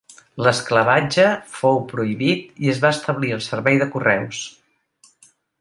L'esclavatge 0.45 1.25
fou 1.57 1.77
prohibit 1.93 2.65
i 2.65 2.73
es 2.75 2.81
va 2.87 2.93
establir 2.97 3.33
el 3.39 3.47
servei 3.51 3.81
de 3.85 3.93
correus. 3.97 4.45